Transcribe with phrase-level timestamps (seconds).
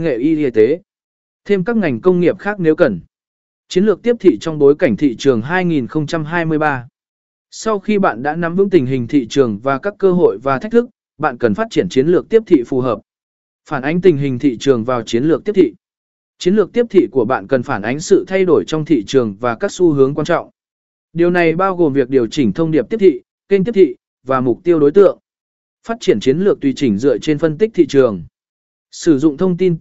[0.00, 0.80] công nghệ y y tế.
[1.44, 3.00] Thêm các ngành công nghiệp khác nếu cần.
[3.68, 6.88] Chiến lược tiếp thị trong bối cảnh thị trường 2023.
[7.50, 10.58] Sau khi bạn đã nắm vững tình hình thị trường và các cơ hội và
[10.58, 13.00] thách thức, bạn cần phát triển chiến lược tiếp thị phù hợp.
[13.68, 15.74] Phản ánh tình hình thị trường vào chiến lược tiếp thị.
[16.38, 19.36] Chiến lược tiếp thị của bạn cần phản ánh sự thay đổi trong thị trường
[19.40, 20.50] và các xu hướng quan trọng.
[21.12, 23.96] Điều này bao gồm việc điều chỉnh thông điệp tiếp thị, kênh tiếp thị
[24.26, 25.18] và mục tiêu đối tượng.
[25.86, 28.22] Phát triển chiến lược tùy chỉnh dựa trên phân tích thị trường.
[28.92, 29.76] Sử dụng thông tin